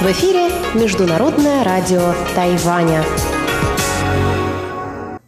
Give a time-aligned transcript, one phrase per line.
[0.00, 3.04] В эфире Международное радио Тайваня.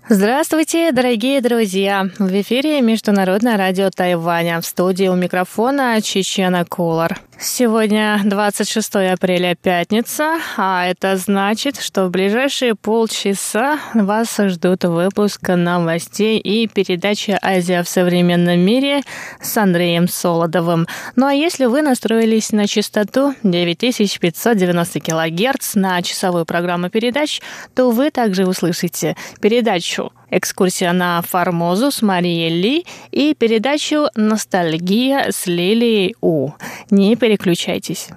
[0.08, 2.08] Здравствуйте, дорогие друзья!
[2.18, 4.60] В эфире Международное радио Тайваня.
[4.60, 7.20] В студии у микрофона Чечена Кулар.
[7.42, 16.38] Сегодня 26 апреля, пятница, а это значит, что в ближайшие полчаса вас ждут выпуск новостей
[16.38, 19.00] и передача «Азия в современном мире»
[19.40, 20.86] с Андреем Солодовым.
[21.16, 27.40] Ну а если вы настроились на частоту 9590 кГц на часовую программу передач,
[27.74, 35.46] то вы также услышите передачу экскурсия на Формозу с Марией Ли и передачу «Ностальгия» с
[35.46, 36.50] Лилией У.
[36.90, 38.08] Не переключайтесь.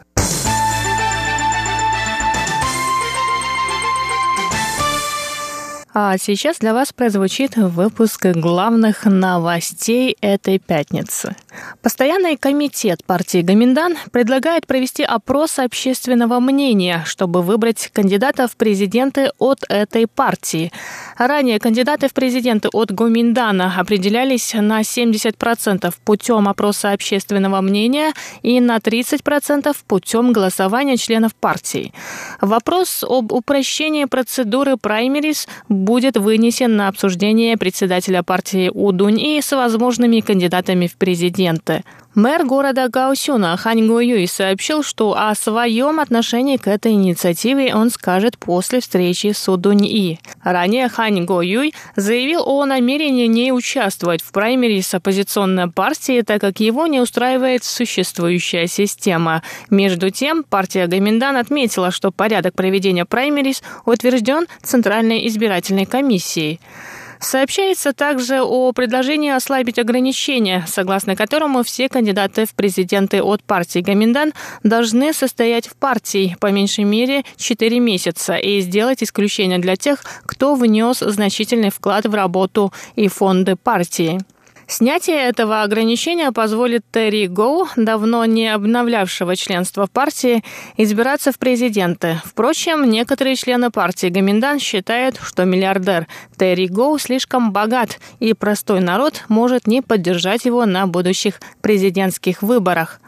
[5.96, 11.36] А сейчас для вас прозвучит выпуск главных новостей этой пятницы.
[11.84, 19.60] Постоянный комитет партии Гоминдан предлагает провести опрос общественного мнения, чтобы выбрать кандидатов в президенты от
[19.70, 20.72] этой партии.
[21.16, 28.78] Ранее кандидаты в президенты от Гоминдана определялись на 70% путем опроса общественного мнения и на
[28.78, 31.94] 30% путем голосования членов партии.
[32.42, 35.48] Вопрос об упрощении процедуры праймерис
[35.84, 41.84] будет вынесен на обсуждение председателя партии Удунь с возможными кандидатами в президенты.
[42.16, 47.90] Мэр города Гаусюна Хань Го Юй сообщил, что о своем отношении к этой инициативе он
[47.90, 50.20] скажет после встречи с Удунь И.
[50.44, 56.60] Ранее Хань Го Юй заявил о намерении не участвовать в праймерис оппозиционной партии, так как
[56.60, 59.42] его не устраивает существующая система.
[59.72, 66.60] Между тем, партия Гаминдан отметила, что порядок проведения праймерис утвержден Центральной избирательной комиссией.
[67.24, 74.34] Сообщается также о предложении ослабить ограничения, согласно которому все кандидаты в президенты от партии Гаминдан
[74.64, 80.56] должны состоять в партии по меньшей мере 4 месяца и сделать исключение для тех, кто
[80.56, 84.20] внес значительный вклад в работу и фонды партии.
[84.74, 90.44] Снятие этого ограничения позволит Терри Гоу, давно не обновлявшего членство партии,
[90.78, 92.20] избираться в президенты.
[92.26, 96.08] Впрочем, некоторые члены партии Гаминдан считают, что миллиардер
[96.40, 103.00] Терри Гоу слишком богат, и простой народ может не поддержать его на будущих президентских выборах.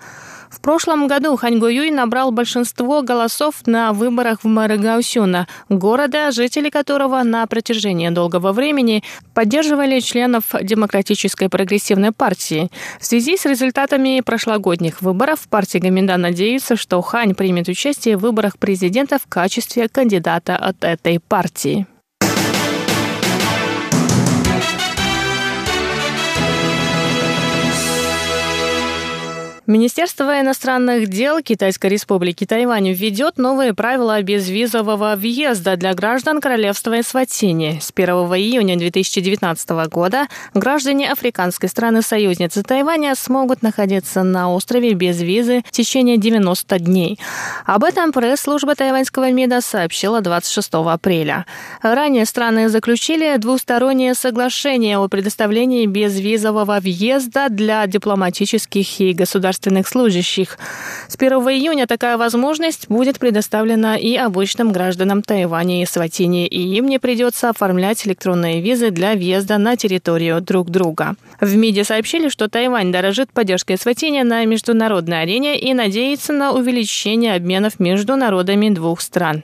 [0.56, 6.70] В прошлом году Хань Юй набрал большинство голосов на выборах в мэра Гаусюна, города, жители
[6.70, 12.72] которого на протяжении долгого времени поддерживали членов Демократической прогрессивной партии.
[13.02, 18.58] В связи с результатами прошлогодних выборов партия Гаминда надеется, что Хань примет участие в выборах
[18.58, 21.86] президента в качестве кандидата от этой партии.
[29.68, 37.80] Министерство иностранных дел Китайской республики Тайвань введет новые правила безвизового въезда для граждан Королевства Эсватини.
[37.82, 45.64] С 1 июня 2019 года граждане африканской страны-союзницы Тайваня смогут находиться на острове без визы
[45.66, 47.20] в течение 90 дней.
[47.66, 51.48] Об этом пресс-служба тайваньского МИДа сообщила 26 апреля.
[51.82, 60.58] Ранее страны заключили двустороннее соглашение о предоставлении безвизового въезда для дипломатических и государственных государственных служащих.
[61.08, 66.88] С 1 июня такая возможность будет предоставлена и обычным гражданам Тайваня и Сватини, и им
[66.88, 71.16] не придется оформлять электронные визы для въезда на территорию друг друга.
[71.40, 77.36] В МИДе сообщили, что Тайвань дорожит поддержкой Сватини на международной арене и надеется на увеличение
[77.36, 79.44] обменов между народами двух стран.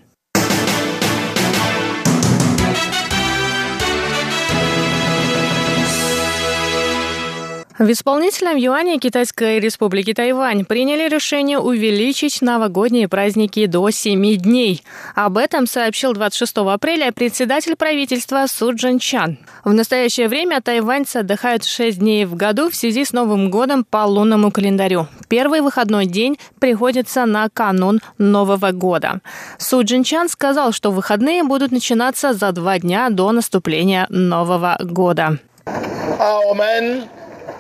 [7.80, 14.84] В исполнительном юане Китайской республики Тайвань приняли решение увеличить новогодние праздники до 7 дней.
[15.16, 19.38] Об этом сообщил 26 апреля председатель правительства Су Джин Чан.
[19.64, 24.06] В настоящее время тайваньцы отдыхают 6 дней в году в связи с Новым годом по
[24.06, 25.08] лунному календарю.
[25.30, 29.22] Первый выходной день приходится на канун Нового года.
[29.58, 35.40] Су Джин Чан сказал, что выходные будут начинаться за два дня до наступления Нового года.
[35.66, 36.40] А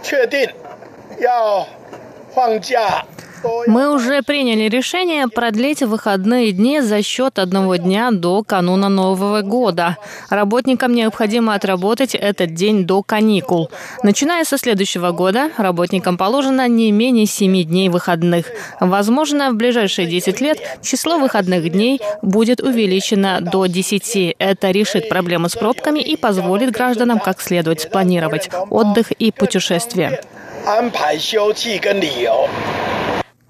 [0.01, 0.49] 确定
[1.19, 1.67] 要
[2.33, 3.05] 放假
[3.67, 9.97] Мы уже приняли решение продлить выходные дни за счет одного дня до кануна Нового года.
[10.29, 13.69] Работникам необходимо отработать этот день до каникул.
[14.03, 18.47] Начиная со следующего года, работникам положено не менее 7 дней выходных.
[18.79, 24.35] Возможно, в ближайшие 10 лет число выходных дней будет увеличено до 10.
[24.37, 30.21] Это решит проблему с пробками и позволит гражданам как следует спланировать отдых и путешествия.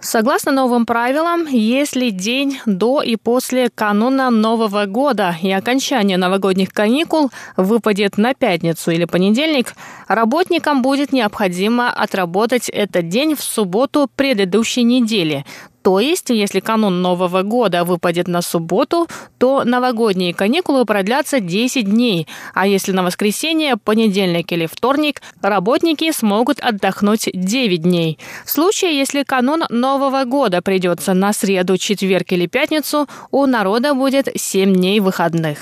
[0.04, 7.30] Согласно новым правилам, если день до и после кануна Нового года и окончания новогодних каникул
[7.56, 9.76] выпадет на пятницу или понедельник,
[10.08, 15.46] работникам будет необходимо отработать этот день в субботу предыдущей недели,
[15.82, 19.08] то есть, если канун Нового года выпадет на субботу,
[19.38, 26.60] то новогодние каникулы продлятся 10 дней, а если на воскресенье, понедельник или вторник, работники смогут
[26.60, 28.20] отдохнуть 9 дней.
[28.46, 34.30] В случае, если канун Нового года придется на среду, четверг или пятницу, у народа будет
[34.36, 35.58] 7 дней выходных.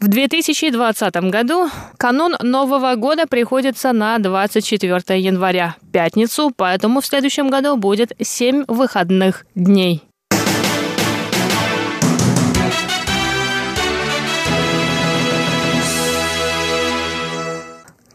[0.00, 7.76] В 2020 году канун Нового года приходится на 24 января, пятницу, поэтому в следующем году
[7.76, 10.05] будет 7 выходных дней.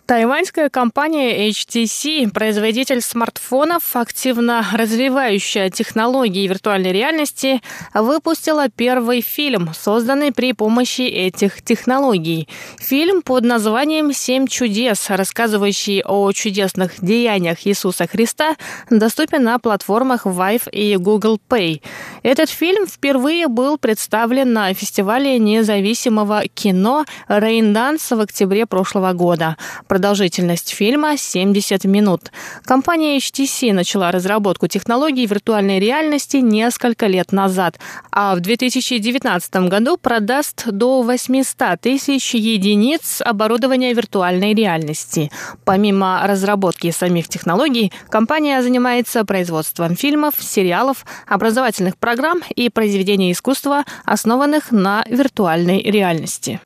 [0.06, 7.62] Тайваньская компания HTC, производитель смартфонов, активно развивающая технологии виртуальной реальности,
[7.94, 12.50] выпустила первый фильм, созданный при помощи этих технологий.
[12.80, 18.56] Фильм под названием «Семь чудес», рассказывающий о чудесных деяниях Иисуса Христа,
[18.90, 21.82] доступен на платформах Vive и Google Pay.
[22.24, 29.56] Этот фильм впервые был представлен на фестивале независимого кино «Рейнданс» в октябре прошлого года.
[29.92, 32.32] Продолжительность фильма 70 минут.
[32.64, 37.78] Компания HTC начала разработку технологий виртуальной реальности несколько лет назад,
[38.10, 45.30] а в 2019 году продаст до 800 тысяч единиц оборудования виртуальной реальности.
[45.66, 54.72] Помимо разработки самих технологий, компания занимается производством фильмов, сериалов, образовательных программ и произведений искусства, основанных
[54.72, 56.62] на виртуальной реальности.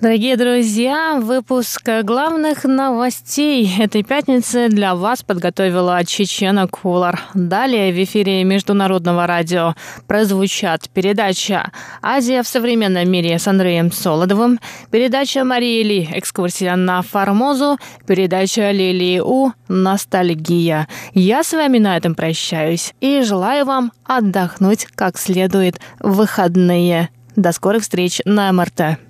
[0.00, 7.20] Дорогие друзья, выпуск главных новостей этой пятницы для вас подготовила Чечена Кулар.
[7.34, 9.74] Далее в эфире Международного радио
[10.06, 11.70] прозвучат передача
[12.00, 14.58] «Азия в современном мире» с Андреем Солодовым,
[14.90, 17.76] передача Марии Ли «Экскурсия на Формозу»,
[18.06, 20.88] передача Лилии У «Ностальгия».
[21.12, 27.10] Я с вами на этом прощаюсь и желаю вам отдохнуть как следует в выходные.
[27.36, 29.09] До скорых встреч на МРТ.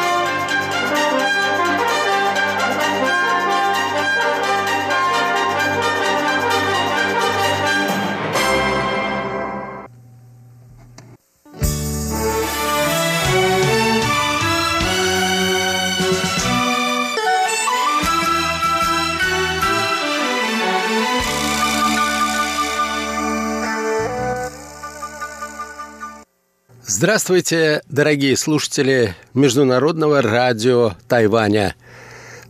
[27.01, 31.73] Здравствуйте, дорогие слушатели Международного радио Тайваня.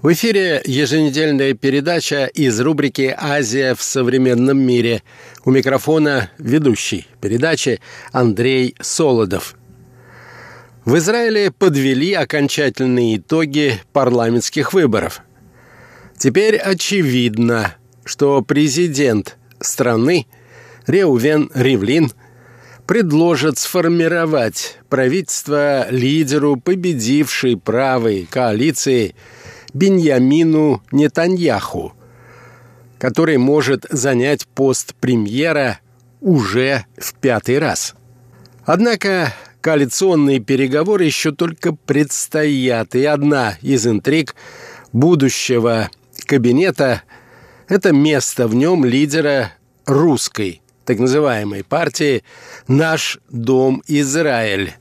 [0.02, 5.04] В эфире еженедельная передача из рубрики «Азия в современном мире».
[5.46, 7.80] У микрофона ведущий передачи
[8.12, 9.56] Андрей Солодов.
[10.84, 15.22] В Израиле подвели окончательные итоги парламентских выборов.
[16.18, 20.28] Теперь очевидно, что президент страны
[20.88, 22.12] Реувен Ривлин–
[22.92, 29.16] предложат сформировать правительство лидеру победившей правой коалиции
[29.74, 31.94] Беньямину Нетаньяху,
[33.00, 35.80] который может занять пост премьера
[36.20, 37.96] уже в пятый раз.
[38.66, 44.36] Однако коалиционные переговоры еще только предстоят, и одна из интриг
[44.92, 45.90] будущего
[46.26, 47.04] кабинета–
[47.70, 49.54] это место в нем лидера
[49.86, 52.22] русской так называемой партии
[52.68, 54.74] «Наш дом Израиль»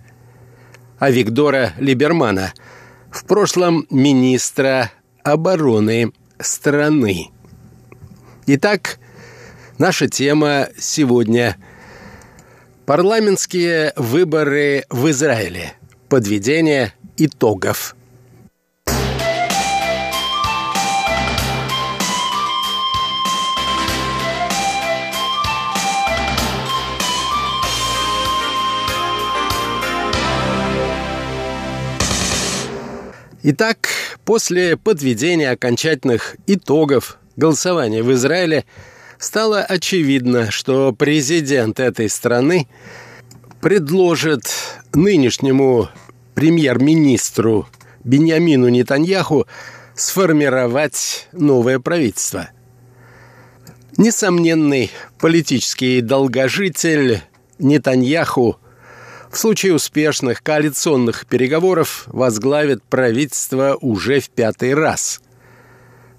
[0.99, 2.53] а Виктора Либермана,
[3.13, 4.91] в прошлом министра
[5.23, 7.31] обороны страны.
[8.47, 8.99] Итак,
[9.79, 11.57] наша тема сегодня–
[12.87, 15.75] парламентские выборы в Израиле.
[16.09, 17.95] Подведение итогов–
[33.43, 33.89] Итак,
[34.27, 38.67] после подведения окончательных итогов голосования в Израиле
[39.19, 42.69] стало очевидно, что президент этой страны
[43.63, 44.43] предложит
[44.93, 45.89] нынешнему
[46.35, 47.67] премьер-министру
[48.05, 49.47] Беньямину Нетаньяху
[49.95, 52.51] сформировать новое правительство.
[53.97, 57.23] Несомненный политический долгожитель
[57.59, 58.59] Нетаньяху–
[59.31, 65.21] в случае успешных коалиционных переговоров возглавит правительство уже в пятый раз.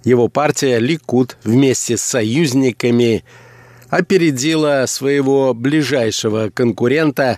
[0.04, 3.24] Его партия «Ликуд» вместе с союзниками
[3.90, 7.38] опередила своего ближайшего конкурента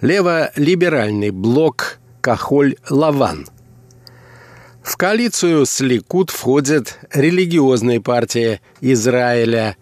[0.00, 3.48] лево-либеральный блок «Кахоль-Лаван».
[4.82, 9.76] В коалицию с «Ликуд» входят религиозные партии Израиля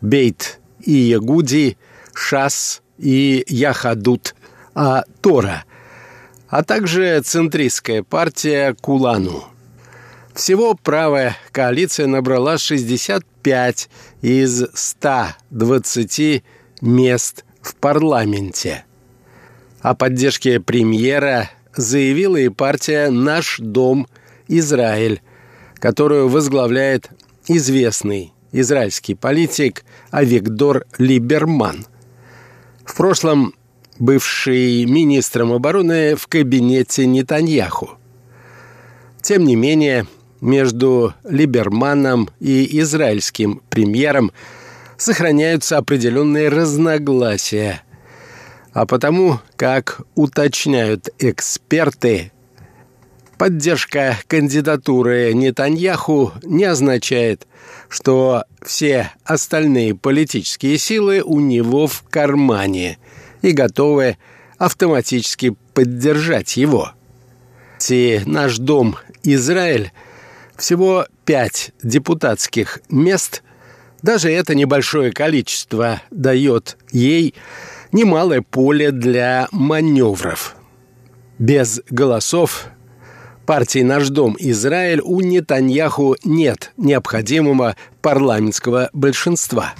[0.00, 1.78] «Бейт» и «Ягуди»,
[2.12, 4.34] «Шас» и «Яхадут»
[4.74, 5.64] а Тора,
[6.48, 9.44] а также центристская партия Кулану.
[10.34, 13.88] Всего правая коалиция набрала 65
[14.22, 16.42] из 120
[16.80, 18.84] мест в парламенте.
[19.80, 24.06] О поддержке премьера заявила и партия «Наш дом
[24.48, 25.20] Израиль»,
[25.74, 27.10] которую возглавляет
[27.46, 31.86] известный израильский политик Авигдор Либерман.
[32.84, 33.54] В прошлом
[34.02, 37.90] бывший министром обороны в кабинете Нетаньяху.
[39.22, 40.08] Тем не менее,
[40.40, 44.32] между Либерманом и израильским премьером
[44.96, 47.82] сохраняются определенные разногласия.
[48.72, 52.32] А потому, как уточняют эксперты,
[53.38, 57.46] поддержка кандидатуры Нетаньяху не означает,
[57.88, 62.98] что все остальные политические силы у него в кармане–
[63.42, 64.16] и готовы
[64.58, 66.92] автоматически поддержать его.
[67.78, 69.92] Си наш дом Израиль
[70.56, 73.42] всего пять депутатских мест,
[74.02, 77.34] даже это небольшое количество дает ей
[77.92, 80.56] немалое поле для маневров.
[81.38, 82.66] Без голосов
[83.46, 89.74] партии «Наш дом Израиль» у Нетаньяху нет необходимого парламентского большинства.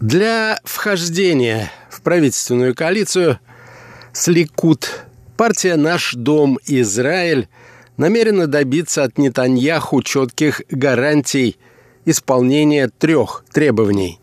[0.00, 1.70] Для вхождения
[2.02, 3.38] правительственную коалицию
[4.12, 5.04] с Ликут
[5.36, 7.48] партия «Наш дом Израиль»
[7.96, 11.56] намерена добиться от Нетаньяху четких гарантий
[12.04, 14.18] исполнения трех требований.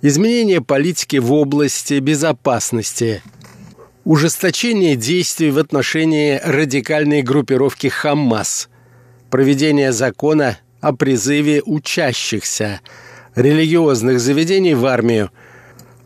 [0.00, 3.22] Изменение политики в области безопасности,
[4.04, 8.68] ужесточение действий в отношении радикальной группировки «Хамас»,
[9.30, 12.80] проведение закона о призыве учащихся
[13.36, 15.30] религиозных заведений в армию–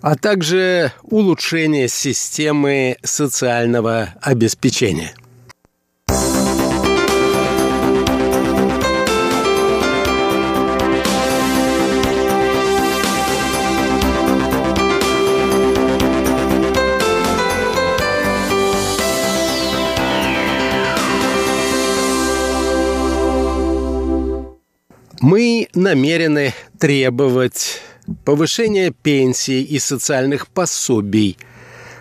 [0.07, 5.17] а также улучшение системы социального обеспечения.
[25.21, 27.81] Мы намерены требовать
[28.25, 31.39] повышение пенсий и социальных пособий,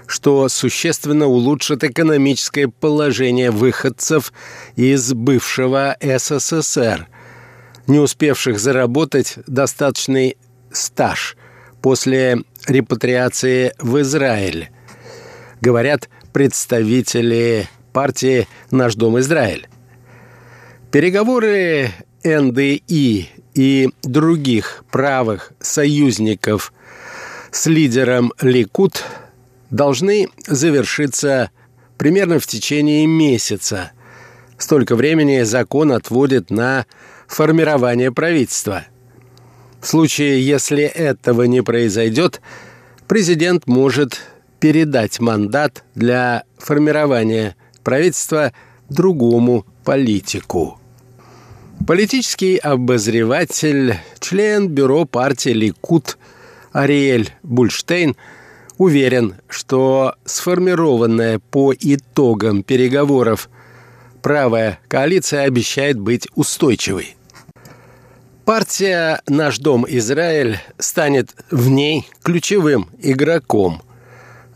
[0.07, 4.33] что существенно улучшит экономическое положение выходцев
[4.75, 7.07] из бывшего СССР,
[7.87, 10.37] не успевших заработать достаточный
[10.71, 11.37] стаж
[11.81, 14.69] после репатриации в Израиль,
[15.61, 19.67] говорят представители партии «Наш дом Израиль».
[20.91, 21.91] Переговоры
[22.23, 26.73] НДИ и других правых союзников
[27.51, 29.03] с лидером Ликут
[29.71, 31.49] должны завершиться
[31.97, 33.91] примерно в течение месяца.
[34.57, 36.85] Столько времени закон отводит на
[37.27, 38.85] формирование правительства.
[39.81, 42.41] В случае, если этого не произойдет,
[43.07, 44.21] президент может
[44.59, 48.51] передать мандат для формирования правительства
[48.89, 50.79] другому политику.
[51.87, 56.17] Политический обозреватель, член бюро партии «Ликут»
[56.71, 58.15] Ариэль Бульштейн
[58.79, 63.51] уверен, что сформированная по итогам переговоров
[64.23, 67.15] правая коалиция обещает быть устойчивой.
[68.45, 73.83] Партия «Наш дом Израиль» станет в ней ключевым игроком,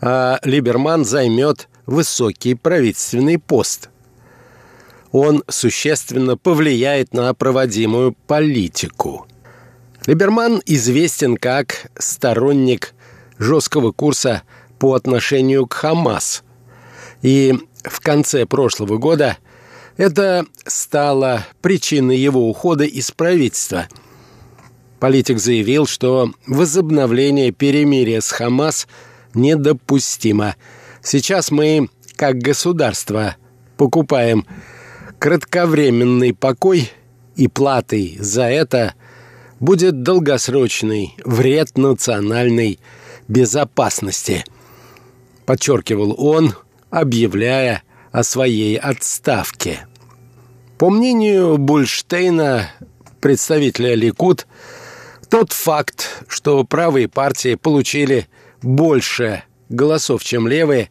[0.00, 3.88] а Либерман займет высокий правительственный пост–
[5.12, 9.26] он существенно повлияет на проводимую политику.
[10.06, 12.94] Либерман известен как сторонник
[13.38, 14.42] жесткого курса
[14.78, 16.42] по отношению к Хамас.
[17.22, 19.36] И в конце прошлого года
[20.00, 23.86] Это стало причиной его ухода из правительства.
[24.98, 28.88] Политик заявил, что возобновление перемирия с Хамас
[29.34, 30.56] недопустимо.
[31.02, 33.36] Сейчас мы, как государство,
[33.76, 34.46] покупаем
[35.20, 36.90] кратковременный покой,
[37.36, 38.94] и платой за это
[39.60, 42.80] будет долгосрочный вред национальной
[43.28, 44.44] безопасности,
[45.46, 46.54] подчеркивал он,
[46.90, 49.86] объявляя о своей отставке.
[50.78, 52.70] По мнению Бульштейна,
[53.20, 54.46] представителя Ликут,
[55.28, 58.26] тот факт, что правые партии получили
[58.62, 60.90] больше голосов, чем левые,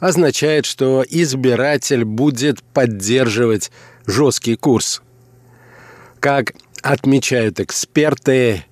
[0.00, 3.70] означает, что избиратель будет поддерживать
[4.06, 5.02] жесткий курс.
[6.18, 8.64] Как отмечают эксперты,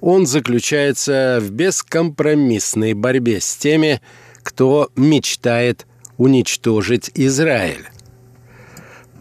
[0.00, 4.00] он заключается в бескомпромиссной борьбе с теми,
[4.42, 5.86] кто мечтает
[6.18, 7.88] уничтожить Израиль.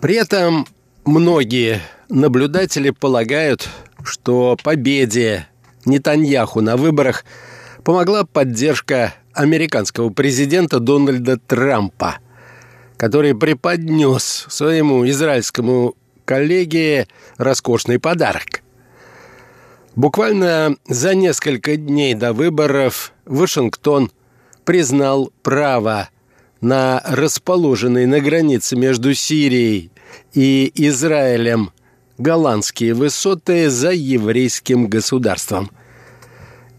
[0.01, 0.67] При этом
[1.05, 3.69] многие наблюдатели полагают,
[4.03, 5.47] что победе
[5.85, 7.25] Нетаньяху на выборах
[7.85, 12.17] помогла поддержка американского президента Дональда Трампа,
[12.97, 18.63] который преподнес своему израильскому коллеге роскошный подарок.
[19.95, 24.11] Буквально за несколько дней до выборов Вашингтон
[24.65, 26.09] признал право
[26.61, 29.91] на расположенные на границе между Сирией
[30.33, 31.71] и Израилем
[32.17, 35.69] голландские высоты за еврейским государством.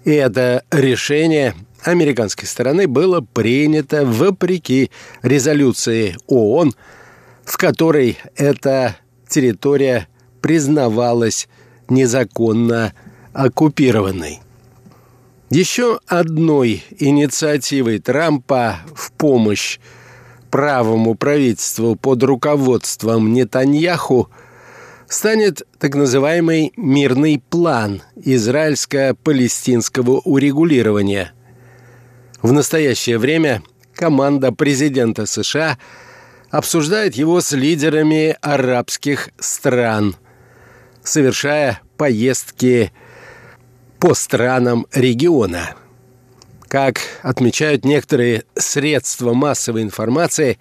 [0.07, 6.75] И это решение американской стороны было принято вопреки резолюции ООН,
[7.45, 8.97] в которой эта
[9.29, 10.07] территория
[10.41, 11.49] признавалась
[11.89, 12.95] незаконно
[13.33, 14.39] оккупированной.
[15.51, 19.81] Еще одной инициативой Трампа в помощь
[20.53, 24.31] правому правительству под руководством Нетаньяху
[25.09, 31.33] станет так называемый «мирный план» израильско-палестинского урегулирования.
[32.43, 33.63] В настоящее время
[33.95, 35.79] команда президента США
[36.51, 40.17] обсуждает его с лидерами арабских стран,
[41.03, 42.93] совершая поездки
[43.99, 45.75] по странам региона.
[46.69, 50.59] Как отмечают некоторые средства массовой информации,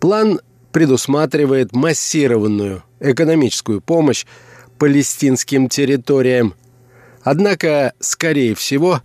[0.00, 0.40] план
[0.72, 4.24] предусматривает массированную экономическую помощь
[4.78, 6.54] палестинским территориям,
[7.22, 9.02] однако, скорее всего,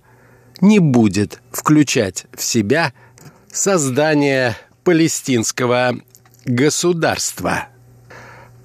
[0.62, 2.94] не будет включать в себя
[3.52, 5.96] создание палестинского
[6.46, 7.68] государства.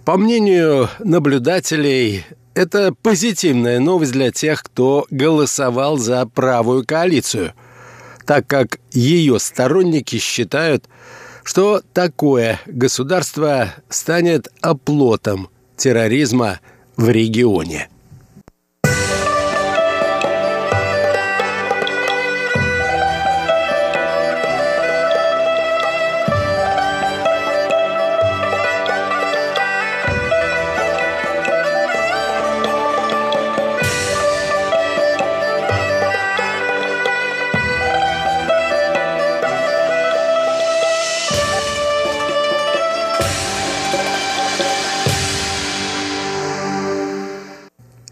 [0.05, 7.53] По мнению наблюдателей, это позитивная новость для тех, кто голосовал за правую коалицию,
[8.27, 10.87] так как ее сторонники считают,
[11.49, 16.61] что такое государство станет оплотом терроризма
[16.99, 17.89] в регионе.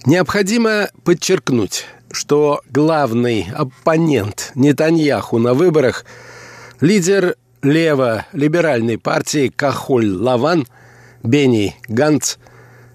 [0.07, 6.05] Необходимо подчеркнуть, что главный оппонент Нетаньяху на выборах–
[6.81, 10.69] лидер лево-либеральной партии Кахоль-Лаван
[11.25, 12.37] Бенни Ганц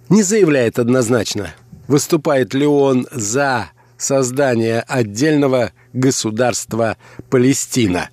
[0.08, 1.54] не заявляет однозначно,
[1.90, 6.96] выступает ли он за создание отдельного государства
[7.30, 8.10] Палестина.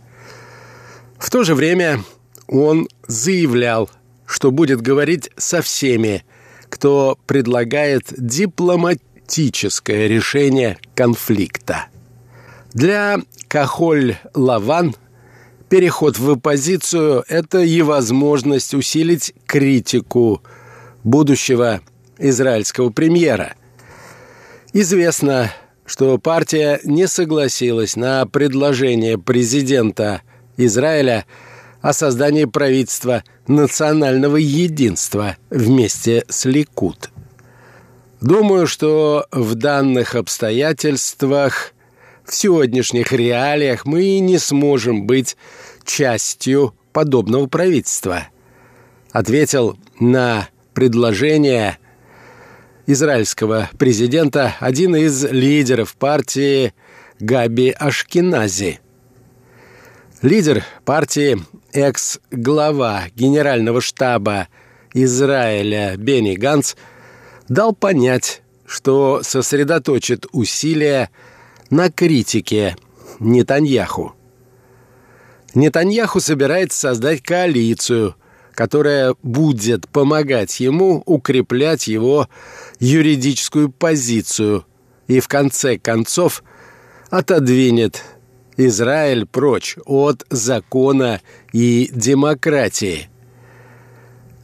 [1.21, 2.03] В то же время
[2.49, 3.89] он заявлял,
[4.27, 6.25] что будет говорить со всеми–
[6.79, 11.87] кто предлагает дипломатическое решение конфликта.
[12.73, 14.95] Для Кахоль-Лаван
[15.69, 20.41] переход в оппозицию– это и возможность усилить критику
[21.03, 21.81] будущего
[22.17, 23.57] израильского премьера.
[24.73, 25.51] Известно,
[25.85, 30.23] что партия не согласилась на предложение президента
[30.57, 31.27] Израиля
[31.81, 37.11] о создании правительства– национального единства вместе с Ликут.
[38.21, 41.73] Думаю, что в данных обстоятельствах,
[42.25, 45.37] в сегодняшних реалиях мы не сможем быть
[45.85, 48.29] частью подобного правительства,
[49.13, 51.79] ответил на предложение
[52.87, 56.75] израильского президента один из лидеров партии
[57.21, 58.81] Габи Ашкинази.
[60.23, 61.39] Лидер партии
[61.73, 64.49] экс-глава Генерального штаба
[64.95, 66.77] Израиля Бенни Ганс
[67.49, 71.11] дал понять, что сосредоточит усилия
[71.71, 72.77] на критике
[73.21, 74.15] Нетаньяху.
[75.55, 78.15] Нетаньяху собирается создать коалицию,
[78.53, 82.29] которая будет помогать ему укреплять его
[82.81, 84.67] юридическую позицию
[85.07, 86.43] и в конце концов
[87.11, 88.03] отодвинет
[88.59, 91.21] Израиль прочь от закона
[91.53, 93.09] и демократии,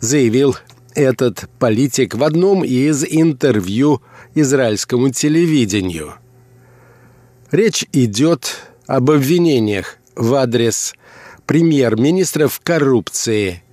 [0.01, 0.57] заявил
[0.95, 4.03] этот политик в одном из интервью
[4.37, 6.15] израильскому телевидению.
[7.51, 10.95] Речь идет об обвинениях в адрес
[11.47, 13.65] премьер-министра в коррупции.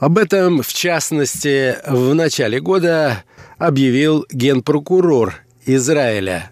[0.00, 3.22] Об этом, в частности, в начале года
[3.56, 6.50] объявил генпрокурор Израиля.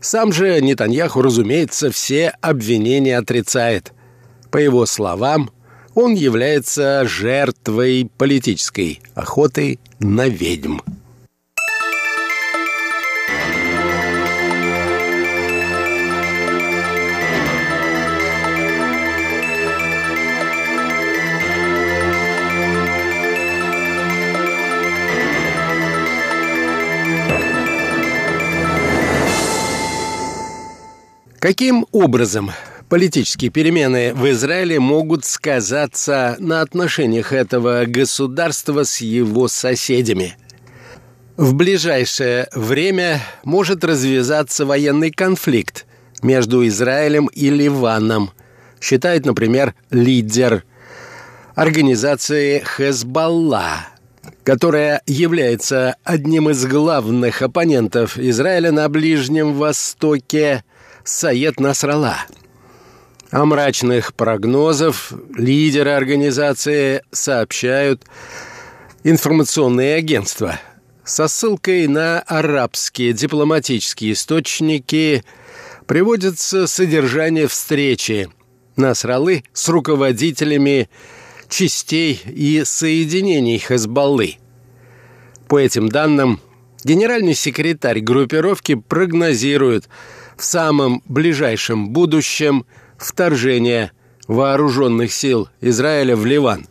[0.00, 3.92] Сам же Нетаньяху, разумеется, все обвинения отрицает.
[4.50, 5.50] По его словам,
[5.94, 10.78] он является жертвой политической охоты на ведьм.
[31.46, 32.50] Каким образом
[32.88, 40.36] политические перемены в Израиле могут сказаться на отношениях этого государства с его соседями?
[41.36, 45.86] В ближайшее время может развязаться военный конфликт
[46.20, 48.32] между Израилем и Ливаном,
[48.80, 50.64] считает, например, лидер
[51.54, 53.86] организации Хезбалла,
[54.42, 60.64] которая является одним из главных оппонентов Израиля на Ближнем Востоке–
[61.06, 62.26] Саед Насрала.
[63.30, 68.02] О мрачных прогнозов лидеры организации сообщают
[69.04, 70.58] информационные агентства.
[71.04, 75.22] Со ссылкой на арабские дипломатические источники
[75.86, 78.28] приводится содержание встречи
[78.74, 80.90] Насралы с руководителями
[81.48, 84.38] частей и соединений Хезбаллы.
[85.46, 86.40] По этим данным,
[86.82, 89.88] генеральный секретарь группировки прогнозирует–
[90.36, 92.66] в самом ближайшем будущем
[92.98, 93.92] вторжение
[94.28, 96.66] вооруженных сил Израиля в Ливан.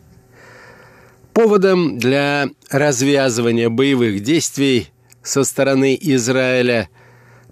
[1.32, 4.88] Поводом для развязывания боевых действий
[5.22, 6.88] со стороны Израиля,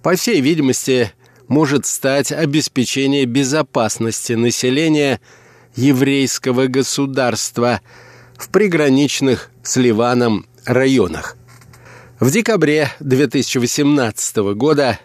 [0.02, 1.12] по всей видимости,
[1.48, 5.20] может стать обеспечение безопасности населения
[5.76, 7.80] еврейского государства
[8.36, 11.36] в приграничных с Ливаном районах.
[12.20, 14.98] В декабре 2018 года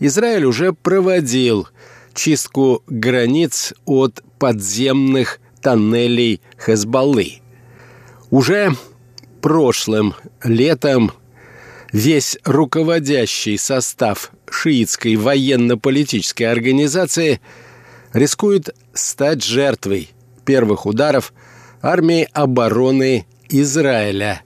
[0.00, 1.68] Израиль уже проводил
[2.14, 7.40] чистку границ от подземных тоннелей Хезбаллы.
[8.30, 8.74] Уже
[9.40, 11.12] прошлым летом
[11.92, 17.40] весь руководящий состав шиитской военно-политической организации
[18.12, 20.10] рискует стать жертвой
[20.44, 21.32] первых ударов
[21.82, 24.42] армии обороны Израиля,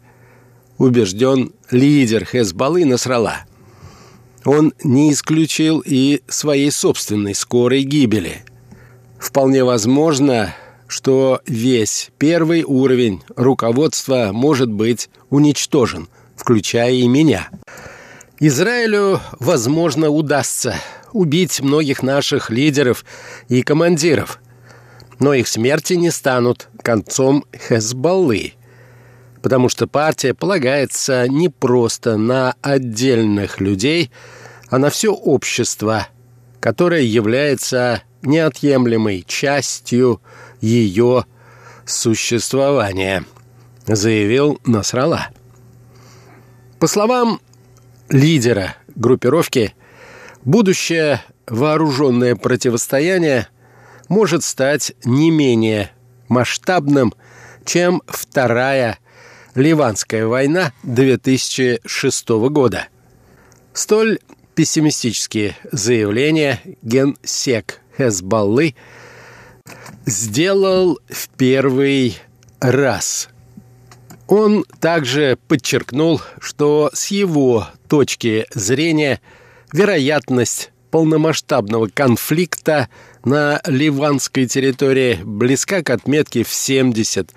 [0.78, 3.44] убежден лидер Хезбаллы Насрала
[4.44, 8.44] он не исключил и своей собственной скорой гибели.
[9.18, 10.54] Вполне возможно,
[10.88, 17.48] что весь первый уровень руководства может быть уничтожен, включая и меня.
[18.40, 20.74] Израилю, возможно, удастся
[21.12, 23.04] убить многих наших лидеров
[23.48, 24.40] и командиров,
[25.20, 28.54] но их смерти не станут концом Хезбаллы,
[29.42, 34.10] потому что партия полагается не просто на отдельных людей,
[34.70, 36.06] а на все общество,
[36.60, 40.22] которое является неотъемлемой частью
[40.60, 41.26] ее
[41.84, 43.24] существования,
[43.86, 45.28] заявил Насрала.
[46.78, 47.40] По словам
[48.08, 49.74] лидера группировки,
[50.44, 53.48] будущее вооруженное противостояние
[54.08, 55.90] может стать не менее
[56.28, 57.12] масштабным,
[57.64, 58.98] чем Вторая
[59.54, 62.88] Ливанская война 2006 года.
[63.74, 64.18] Столь
[64.54, 68.74] пессимистические заявления генсек Хезбаллы
[70.06, 72.16] сделал в первый
[72.60, 73.28] раз.
[74.26, 79.20] Он также подчеркнул, что с его точки зрения
[79.72, 82.88] вероятность полномасштабного конфликта
[83.24, 87.32] на ливанской территории близка к отметке в 70%.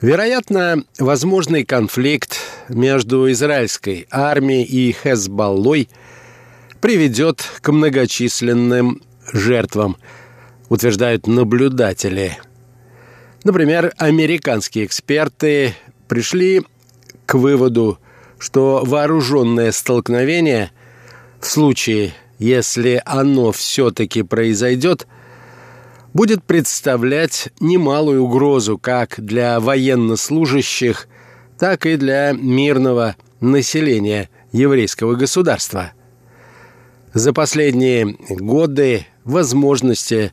[0.00, 2.38] Вероятно, возможный конфликт
[2.70, 5.90] между израильской армией и Хезбаллой
[6.80, 9.98] приведет к многочисленным жертвам,
[10.70, 12.38] утверждают наблюдатели.
[13.44, 15.74] Например, американские эксперты
[16.08, 16.62] пришли
[17.26, 17.98] к выводу,
[18.38, 20.70] что вооруженное столкновение
[21.40, 25.06] в случае, если оно все-таки произойдет,
[26.12, 31.08] будет представлять немалую угрозу как для военнослужащих,
[31.58, 35.92] так и для мирного населения еврейского государства.
[37.12, 40.32] За последние годы возможности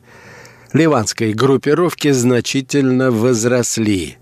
[0.74, 4.18] ливанской группировки значительно возросли.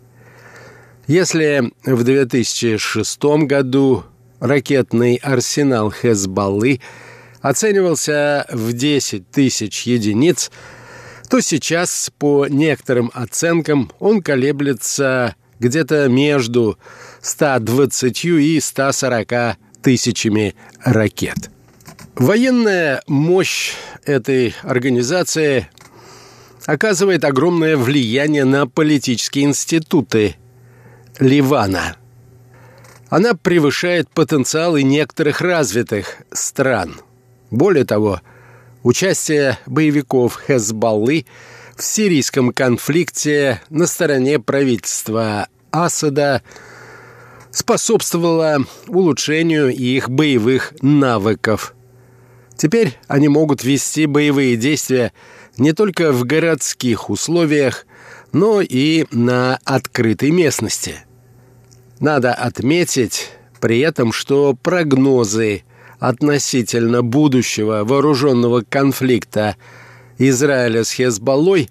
[1.07, 4.03] Если в 2006 году
[4.39, 6.81] ракетный арсенал Хезбаллы
[7.41, 10.49] оценивался в 10 тысяч единиц,
[11.29, 16.77] то сейчас, по некоторым оценкам, он колеблется где-то между
[17.21, 21.49] 120 и 140 тысячами ракет.
[22.15, 23.73] Военная мощь
[24.05, 25.67] этой организации
[26.65, 30.35] оказывает огромное влияние на политические институты
[31.19, 31.97] Ливана.
[33.09, 36.95] Она превышает потенциалы некоторых развитых стран.
[37.51, 38.21] Более того,
[38.85, 41.25] участие боевиков Хезбаллы
[41.75, 46.43] в сирийском конфликте на стороне правительства Асада
[47.49, 51.73] способствовало улучшению их боевых навыков.
[52.55, 55.13] Теперь они могут вести боевые действия
[55.57, 57.87] не только в городских условиях,
[58.33, 60.97] но и на открытой местности.
[61.99, 65.63] Надо отметить при этом, что прогнозы
[66.07, 69.55] относительно будущего вооруженного конфликта
[70.19, 71.69] Израиля с Хезболлой,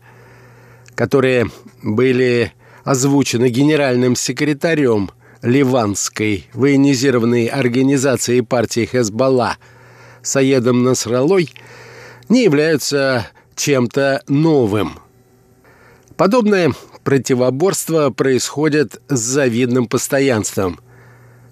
[0.97, 1.51] которые
[1.85, 9.57] были озвучены генеральным секретарем ливанской военизированной организации партии Хезболла
[10.23, 11.51] Саедом Насралой,
[12.29, 14.99] не являются чем-то новым.
[16.17, 16.73] Подобное
[17.05, 20.81] противоборство происходит с завидным постоянством.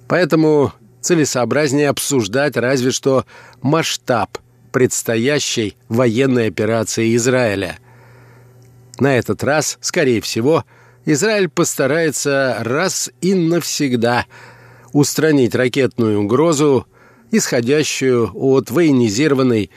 [0.08, 3.26] Поэтому целесообразнее обсуждать разве что
[3.60, 4.38] масштаб
[4.72, 7.78] предстоящей военной операции Израиля.
[8.98, 10.64] На этот раз, скорее всего,
[11.04, 14.26] Израиль постарается раз и навсегда
[14.92, 16.86] устранить ракетную угрозу,
[17.30, 19.70] исходящую от военизированной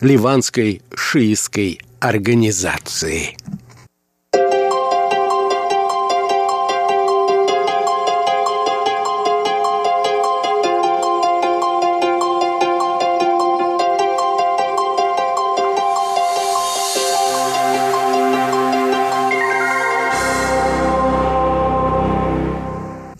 [0.00, 3.36] ливанской шиистской организации.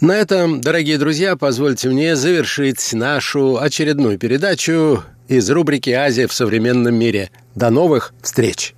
[0.00, 6.94] На этом, дорогие друзья, позвольте мне завершить нашу очередную передачу из рубрики «Азия в современном
[6.94, 7.30] мире».
[7.54, 8.74] До новых встреч!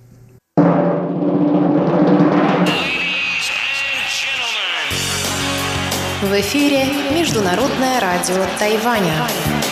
[6.21, 9.62] В эфире Международное радио Тайваня.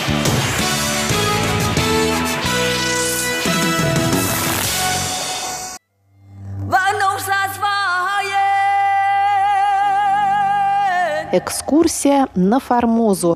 [11.34, 13.34] Экскурсия на Формозу.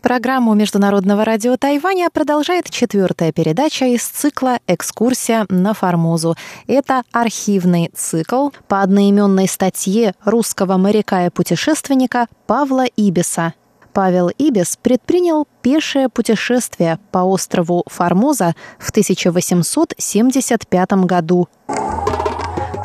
[0.00, 6.36] Программу Международного радио Тайваня продолжает четвертая передача из цикла «Экскурсия на Формозу».
[6.68, 13.54] Это архивный цикл по одноименной статье русского моряка и путешественника Павла Ибиса.
[13.92, 21.48] Павел Ибис предпринял пешее путешествие по острову Формоза в 1875 году.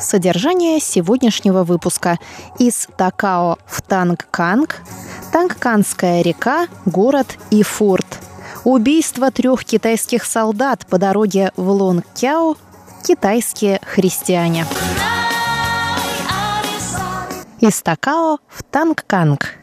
[0.01, 2.17] Содержание сегодняшнего выпуска.
[2.57, 4.81] Из Такао в Тангканг,
[5.31, 8.07] Тангканская река, город и форт.
[8.63, 12.55] Убийство трех китайских солдат по дороге в Лонгкяо,
[13.05, 14.65] китайские христиане.
[17.59, 19.55] Из Такао в Тангканг.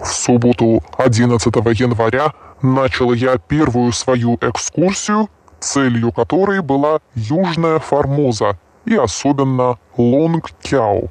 [0.00, 5.28] В субботу 11 января начал я первую свою экскурсию,
[5.60, 11.08] целью которой была Южная Формоза– и особенно Лонг-Кяо.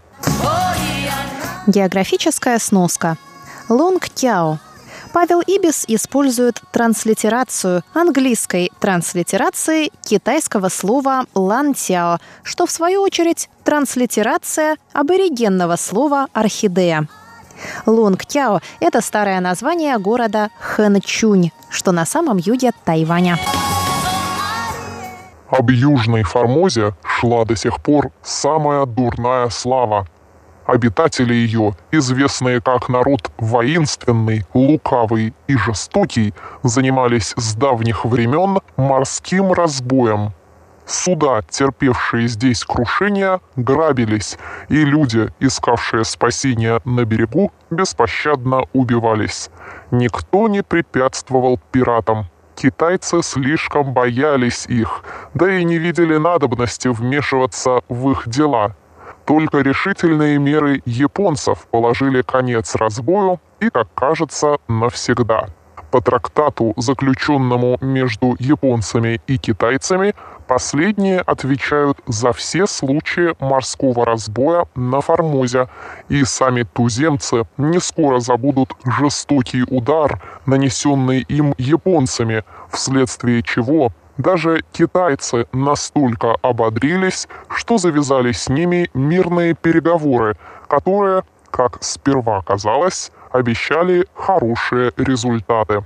[1.68, 3.18] Географическая сноска.
[3.70, 4.58] Лонг-Кяо
[5.14, 15.76] Павел Ибис использует транслитерацию английской транслитерации китайского слова «лантяо», что в свою очередь транслитерация аборигенного
[15.76, 17.08] слова «орхидея».
[17.86, 23.38] Лонгтяо– это старое название города Хэнчунь, что на самом юге Тайваня.
[25.52, 30.08] Об Южной Формозе шла до сих пор самая дурная слава.
[30.66, 36.34] Обитатели ее, известные как народ воинственный, лукавый и жестокий,
[36.64, 40.32] занимались с давних времен морским разбоем.
[40.86, 44.38] Суда, терпевшие здесь крушения, грабились,
[44.70, 49.50] и люди, искавшие спасения на берегу, беспощадно убивались.
[49.92, 52.28] Никто не препятствовал пиратам.
[52.62, 58.76] Китайцы слишком боялись их, да и не видели надобности вмешиваться в их дела.
[59.26, 65.48] Только решительные меры японцев положили конец разбою и, как кажется, навсегда.
[65.92, 70.16] По трактату, заключенному между японцами и китайцами,
[70.48, 75.68] последние отвечают за все случаи морского разбоя на Формозе,
[76.08, 85.48] и сами туземцы не скоро забудут жестокий удар, нанесенный им японцами, вследствие чего даже китайцы
[85.52, 95.84] настолько ободрились, что завязали с ними мирные переговоры, которые, как сперва казалось, обещали хорошие результаты.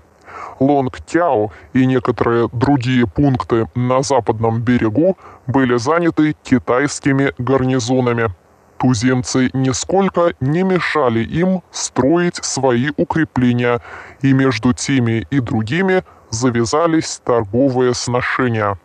[0.59, 8.29] Лонг-Тяо и некоторые другие пункты на западном берегу были заняты китайскими гарнизонами.
[8.77, 13.81] Туземцы нисколько не мешали им строить свои укрепления,
[14.21, 18.77] и между теми и другими завязались торговые сношения.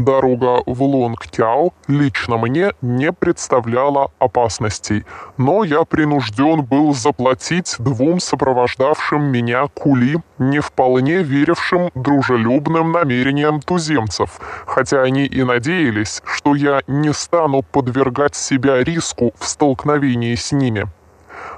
[0.00, 5.04] Дорога в Лонгтяо лично мне не представляла опасностей,
[5.36, 14.40] но я принужден был заплатить двум сопровождавшим меня кули, не вполне верившим дружелюбным намерениям туземцев,
[14.66, 20.86] хотя они и надеялись, что я не стану подвергать себя риску в столкновении с ними.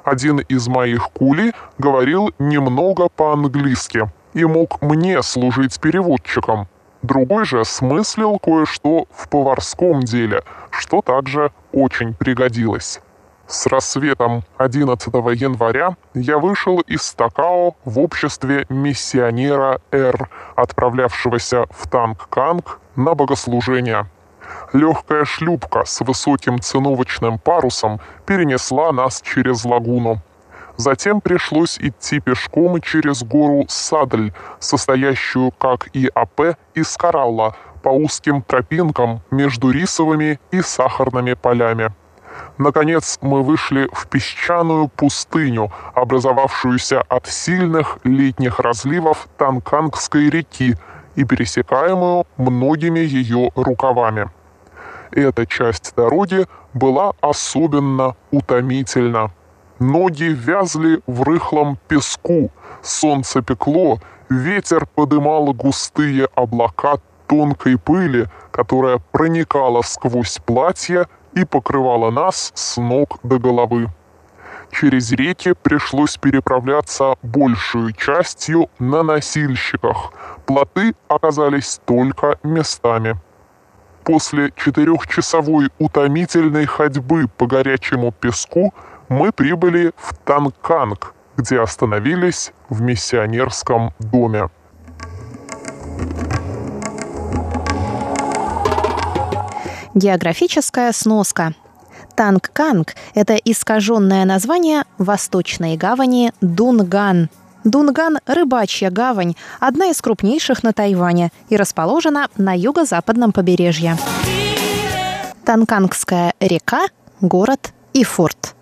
[0.03, 6.67] Один из моих кули говорил немного по-английски и мог мне служить переводчиком–
[7.03, 13.01] Другой же смыслил кое-что в поварском деле, что также очень пригодилось.
[13.49, 22.79] С рассветом 11 января я вышел из Такао в обществе миссионера Р, отправлявшегося в Танг-Канг
[22.95, 24.07] на богослужение.
[24.73, 30.21] Легкая шлюпка с высоким циновочным парусом перенесла нас через лагуну.
[30.77, 38.43] Затем пришлось идти пешком через гору Садль, состоящую, как и АП, из коралла, по узким
[38.43, 41.93] тропинкам между рисовыми и сахарными полями.
[42.59, 50.77] Наконец мы вышли в песчаную пустыню, образовавшуюся от сильных летних разливов Танкангской реки
[51.15, 54.31] и пересекаемую многими ее рукавами.
[55.11, 59.31] Эта часть дороги была особенно утомительна.
[59.83, 63.99] Ноги вязли в рыхлом песку, солнце пекло,
[64.31, 73.19] ветер подымал густые облака тонкой пыли, которая проникала сквозь платье и покрывала нас с ног
[73.25, 73.89] до головы.
[74.71, 80.13] Через реки пришлось переправляться большую частью на носильщиках.
[80.47, 83.17] Плоты оказались только местами.
[84.05, 88.73] После четырехчасовой утомительной ходьбы по горячему песку–
[89.13, 94.49] мы прибыли в Танканг, где остановились в миссионерском доме.
[99.95, 101.53] Географическая сноска.
[102.17, 107.29] Танг-Канг– это искаженное название восточной гавани Дунган.
[107.65, 113.99] Дунган– рыбачья гавань, одна из крупнейших на Тайване и расположена на юго-западном побережье.
[115.45, 116.87] Танкангская река–
[117.21, 118.55] город и форт.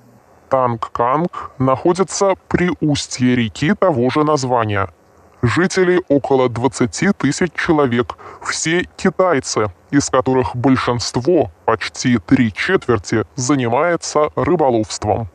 [0.50, 4.88] Танг-Канг находится при устье реки того же названия.
[5.42, 15.28] Жителей около 20 тысяч человек, все китайцы, из которых большинство, почти три четверти, занимается рыболовством.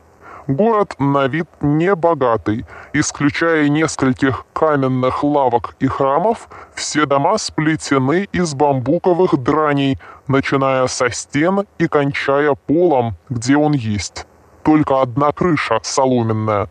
[0.48, 9.38] Город на вид небогатый, исключая нескольких каменных лавок и храмов, все дома сплетены из бамбуковых
[9.42, 9.98] драней,
[10.28, 14.28] начиная со стен и кончая полом, где он есть
[14.66, 16.68] только одна крыша соломенная.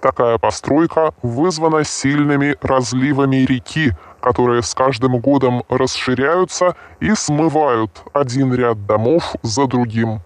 [0.00, 8.86] Такая постройка вызвана сильными разливами реки, которые с каждым годом расширяются и смывают один ряд
[8.86, 10.20] домов за другим.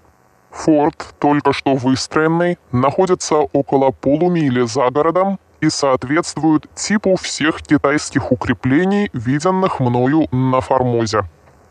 [0.51, 9.11] Форт, только что выстроенный, находится около полумили за городом и соответствует типу всех китайских укреплений,
[9.13, 11.25] виденных мною на Формозе.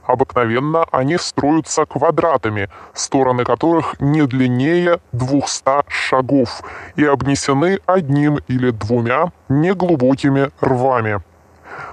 [0.09, 6.63] Обыкновенно они строятся квадратами, стороны которых не длиннее 200 шагов
[6.95, 11.19] и обнесены одним или двумя неглубокими рвами.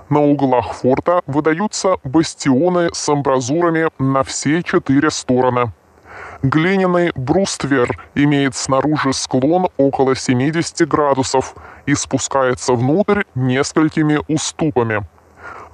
[0.08, 5.72] На углах форта выдаются бастионы с амбразурами на все четыре стороны.
[6.42, 11.54] Глиняный бруствер имеет снаружи склон около 70 градусов
[11.84, 15.04] и спускается внутрь несколькими уступами–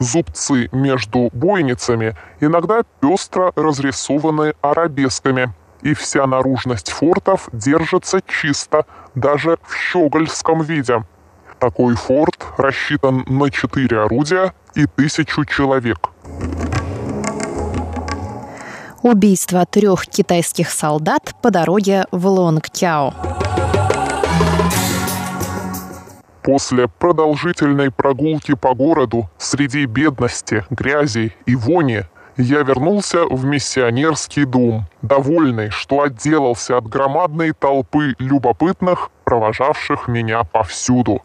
[0.02, 8.84] Зубцы между бойницами иногда пестро разрисованы арабесками, и вся наружность фортов держится чисто,
[9.14, 11.04] даже в щегольском виде.
[11.60, 16.10] Такой форт рассчитан на четыре орудия и тысячу человек.
[19.02, 23.14] Убийство трех китайских солдат по дороге в Лонгтяо.
[26.42, 32.04] После продолжительной прогулки по городу среди бедности, грязи и вони
[32.36, 41.22] я вернулся в миссионерский дом, довольный, что отделался от громадной толпы любопытных, провожавших меня повсюду.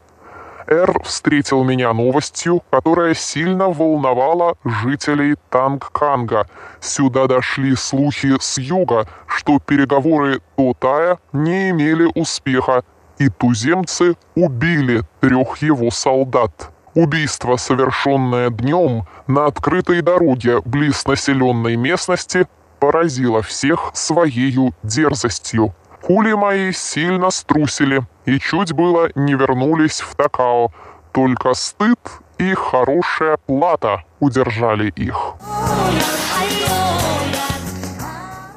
[0.67, 6.45] Эр встретил меня новостью, которая сильно волновала жителей Тангканга.
[6.81, 12.83] Сюда дошли слухи с юга, что переговоры Тотая не имели успеха,
[13.19, 16.71] и туземцы убили трех его солдат.
[16.93, 22.47] Убийство, совершенное днем на открытой дороге близ населенной местности,
[22.79, 25.75] поразило всех своей дерзостью.
[26.01, 30.71] Кули мои сильно струсили и чуть было не вернулись в Такао.
[31.11, 31.99] Только стыд
[32.37, 35.35] и хорошая плата удержали их.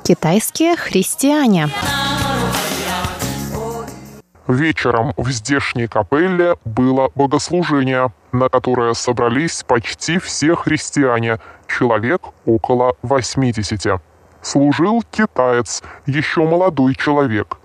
[0.04, 1.68] Китайские христиане.
[4.50, 11.38] Вечером в здешней капелле было богослужение, на которое собрались почти все христиане,
[11.68, 14.02] человек около 80.
[14.42, 17.58] Служил китаец, еще молодой человек.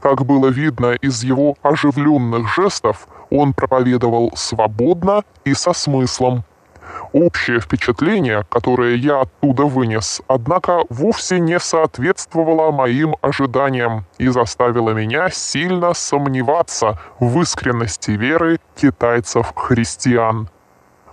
[0.00, 6.44] Как было видно из его оживленных жестов, он проповедовал свободно и со смыслом.
[7.12, 15.30] Общее впечатление, которое я оттуда вынес, однако вовсе не соответствовало моим ожиданиям и заставило меня
[15.30, 20.48] сильно сомневаться в искренности веры китайцев-христиан.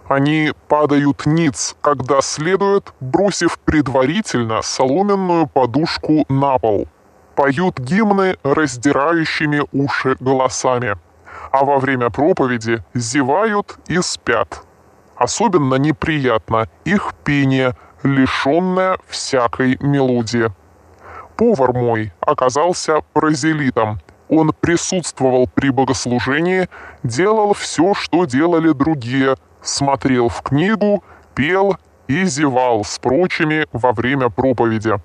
[0.08, 6.88] Они падают ниц, когда следует, бросив предварительно соломенную подушку на пол.
[7.36, 10.98] Поют гимны раздирающими уши голосами,
[11.52, 14.64] а во время проповеди зевают и спят.
[15.16, 20.52] Особенно неприятно их пение, лишенное всякой мелодии.
[21.38, 24.00] Повар мой оказался бразилитом.
[24.30, 26.68] Он присутствовал при богослужении,
[27.04, 31.04] делал все, что делали другие, смотрел в книгу,
[31.34, 34.96] пел и зевал с прочими во время проповеди.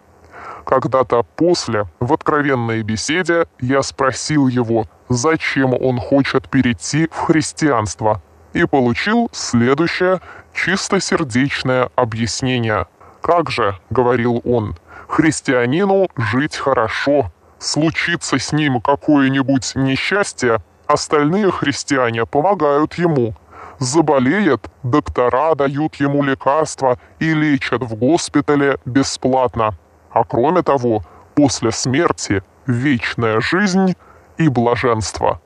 [0.65, 8.23] Когда-то после, в откровенной беседе, я спросил его, зачем он хочет перейти в христианство–
[8.53, 10.21] и получил следующее
[10.55, 12.87] чистосердечное объяснение.
[13.21, 14.77] «Как же,— говорил он,—
[15.09, 17.31] христианину жить хорошо.
[17.59, 23.35] Случится с ним какое-нибудь несчастье, остальные христиане помогают ему.
[23.79, 29.75] Заболеет, доктора дают ему лекарства и лечат в госпитале бесплатно.
[30.11, 31.03] А кроме того,
[31.35, 33.95] после смерти вечная жизнь
[34.39, 35.41] и блаженство.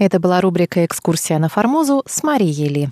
[0.00, 2.88] Это была рубрика «Экскурсия на Формозу» с Марией Ли.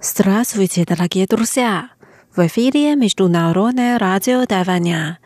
[0.00, 1.95] Здравствуйте, дорогие друзья!
[2.36, 5.18] В эфире Международное радио Тайваня.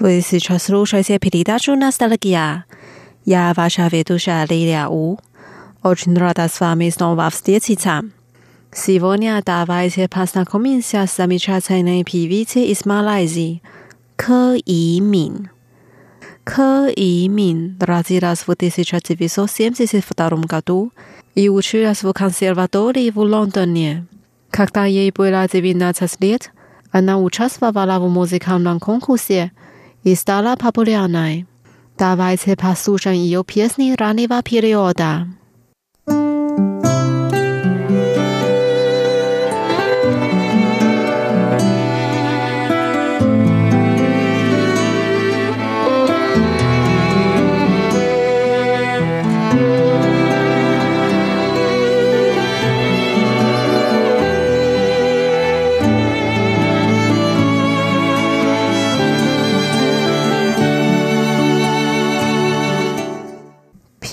[0.00, 2.64] Вы сейчас слушаете передачу «Ностальгия».
[3.24, 5.20] Я ваша ведущая Лилия У.
[5.84, 8.02] Очень рада с вами снова встретиться.
[8.72, 13.62] Сегодня давайте познакомимся с замечательной певицей из Малайзии
[14.16, 15.50] Кэ Имин.
[16.42, 20.90] Кэ Имин родилась в 1972 году
[21.36, 24.08] и училась в консерватории в Лондоне.
[24.50, 26.50] Когда ей было 19 лет,
[26.90, 29.52] она участвовала в музыкальном конкурсе
[30.02, 31.46] и стала популярной.
[31.98, 35.26] Давайте послушаем ее песни раннего периода.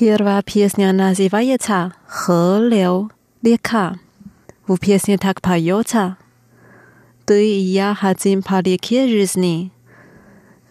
[0.04, 3.08] Pierwsza песня называется się Helio
[3.42, 3.96] Lieka.
[4.68, 6.18] W pieśni tak поется.
[7.26, 9.72] Ты и я хотим по реке жизни.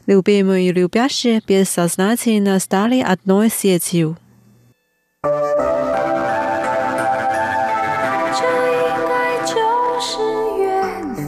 [0.07, 4.19] Любимые и любящие бессознательно стали одной сетью.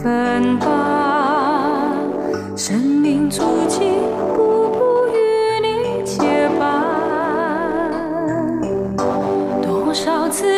[0.03, 0.84] Thank.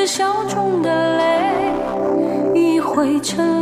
[0.08, 1.74] 笑中的泪
[2.56, 3.57] 已汇成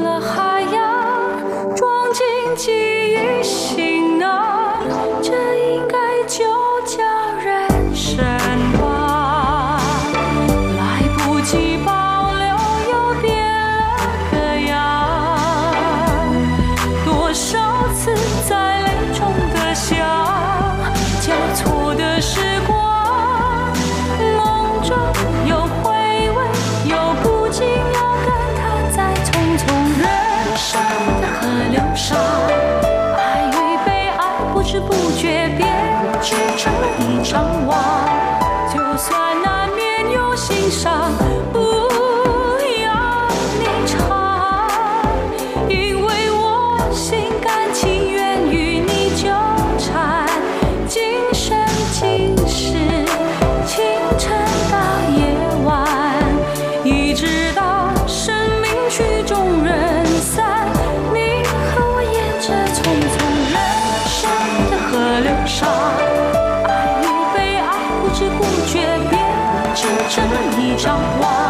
[70.57, 70.99] 一张。
[71.19, 71.44] 画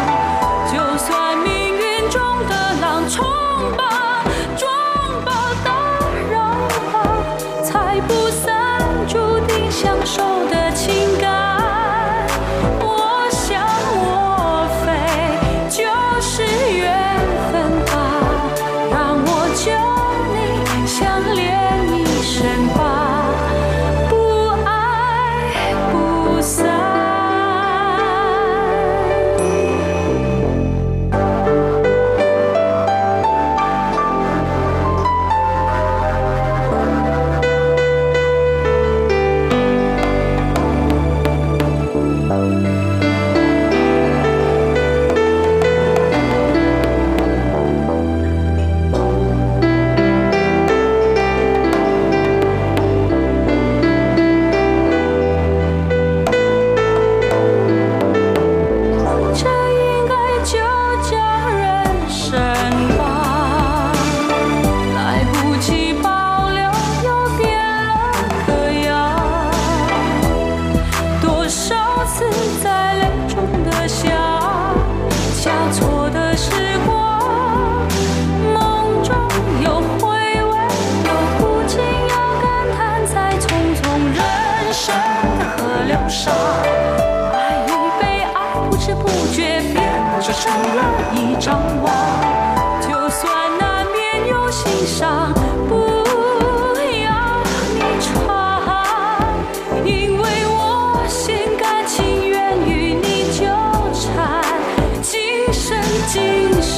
[106.16, 106.24] 今
[106.62, 106.72] 世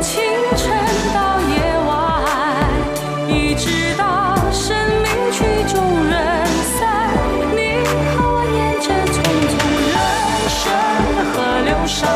[0.00, 0.22] 清
[0.56, 0.72] 晨
[1.12, 1.52] 到夜
[1.86, 1.92] 晚，
[3.28, 5.76] 一直到生命曲终
[6.08, 6.80] 人散。
[7.54, 7.84] 你
[8.16, 9.14] 和我沿着匆
[9.44, 9.52] 匆
[9.92, 9.92] 人
[10.48, 10.58] 生
[11.34, 11.36] 河
[11.66, 12.08] 流上，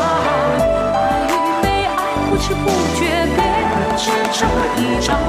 [0.95, 0.97] 爱
[1.29, 1.93] 与被爱
[2.27, 2.65] 不知不
[2.95, 3.05] 觉
[3.35, 3.37] 变
[3.95, 4.41] 成
[4.77, 5.21] 一场。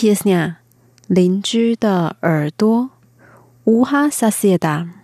[0.00, 0.54] Kisnia，
[1.08, 2.88] 邻居的耳朵。
[3.66, 4.99] Uha 色哒。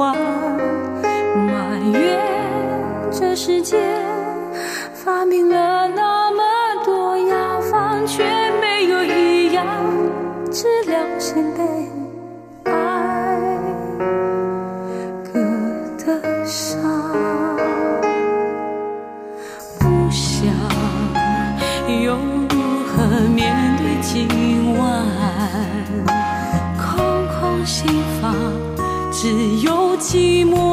[0.00, 2.18] 花埋怨
[3.12, 3.76] 这世界
[4.94, 6.42] 发明了那么
[6.86, 8.24] 多药方却
[8.62, 9.66] 没有一样
[10.50, 11.62] 治疗先辈
[12.64, 13.36] 爱
[15.98, 16.80] 的伤。
[19.78, 20.50] 不想
[22.02, 22.16] 又
[22.48, 25.06] 如何面对今晚
[26.78, 27.04] 空
[27.38, 27.86] 空心
[28.22, 28.34] 房
[29.12, 29.28] 只
[29.58, 29.79] 有
[30.10, 30.69] 寂寞。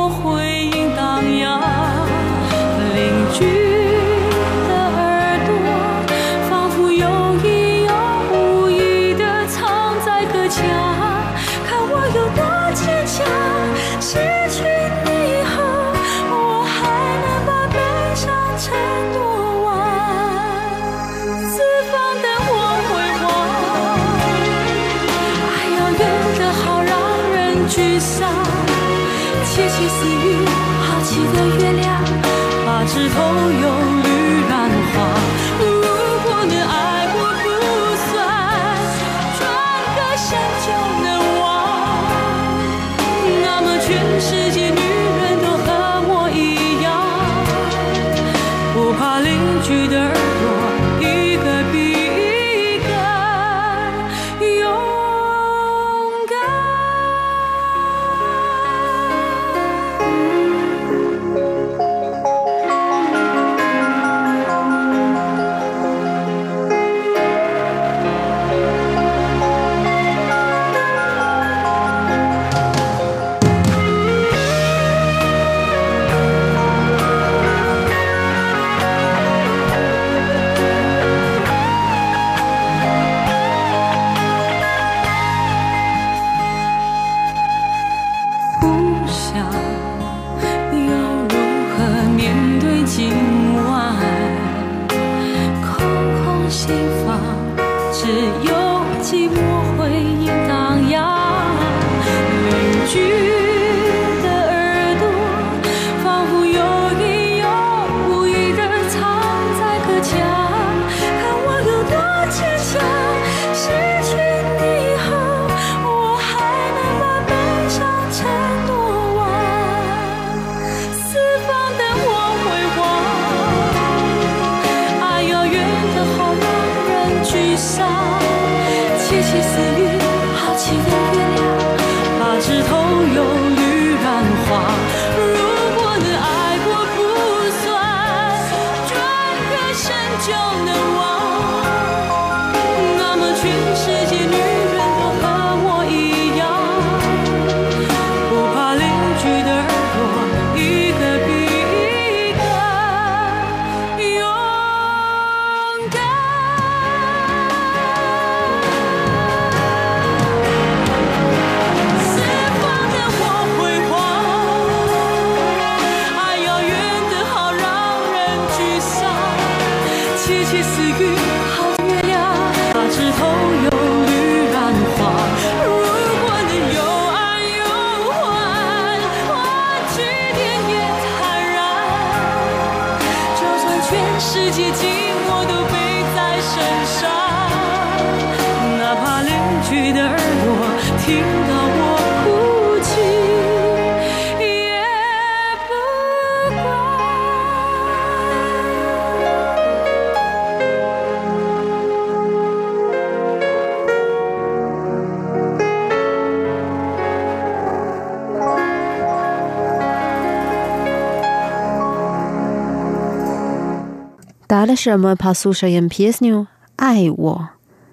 [214.77, 217.49] 什么怕宿舍人劈死你爱我？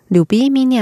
[0.08, 0.78] 牛逼米妮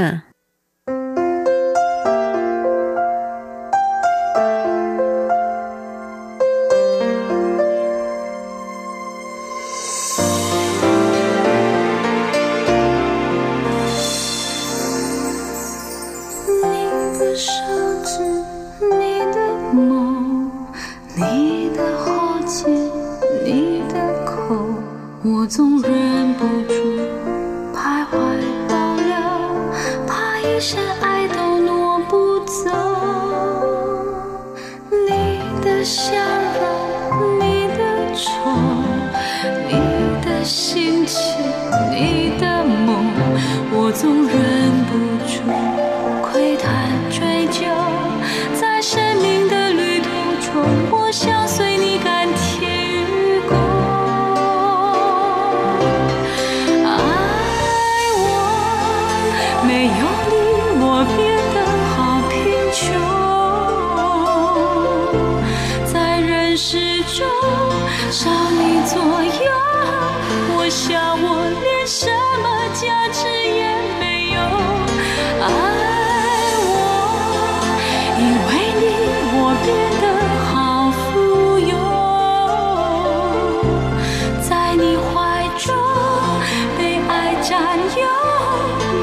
[87.42, 88.06] 占有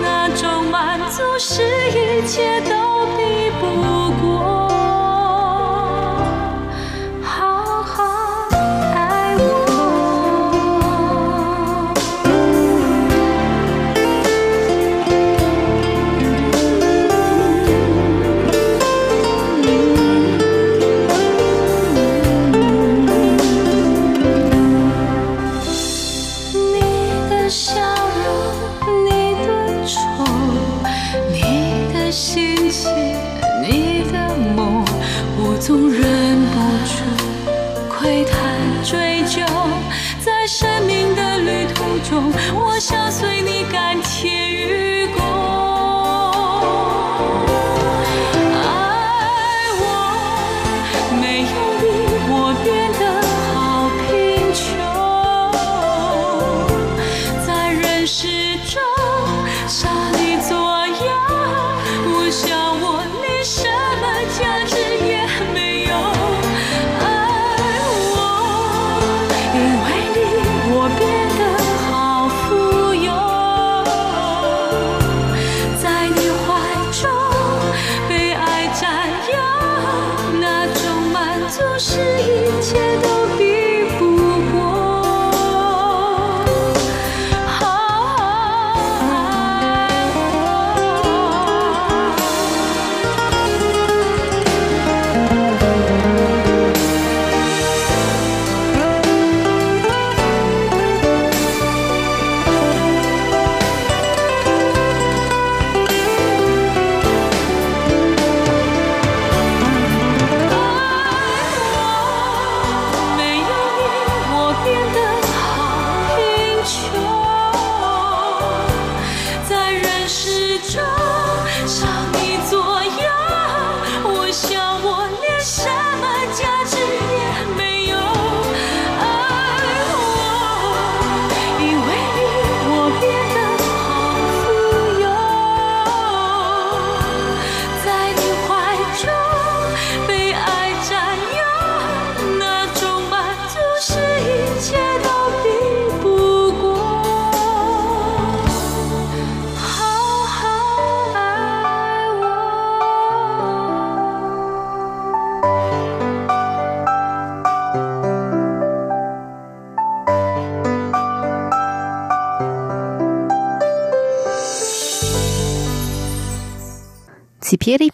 [0.01, 3.98] 那种满足是一切都比不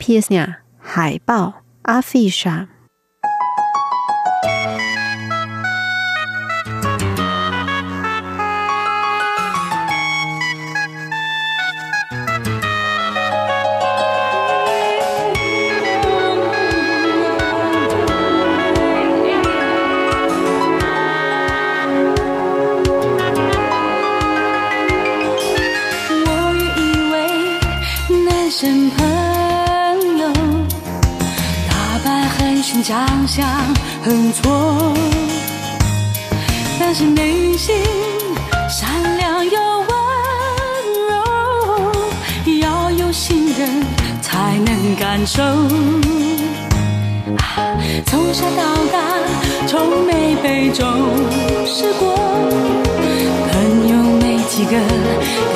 [0.05, 0.31] P.S.
[0.31, 2.67] 呢，海报，阿菲莎。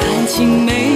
[0.01, 0.88] 感情没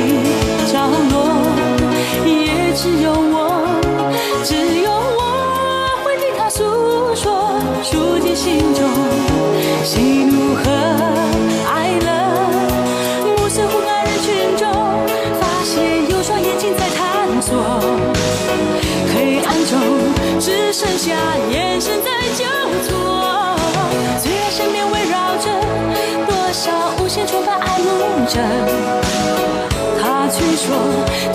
[30.01, 30.75] 他却说，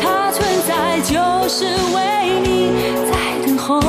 [0.00, 1.96] 他存在就是为
[2.42, 2.72] 你
[3.10, 3.12] 在
[3.46, 3.80] 等候。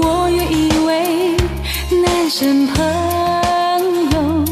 [0.00, 0.86] 我有以为
[2.02, 2.84] 男生朋
[4.12, 4.44] 友，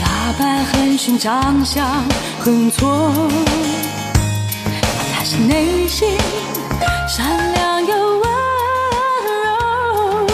[0.00, 0.06] 打
[0.38, 1.84] 扮很炫，长相
[2.38, 3.12] 很挫，
[5.12, 6.25] 但是内心。
[7.08, 8.28] 善良又温
[9.44, 10.26] 柔，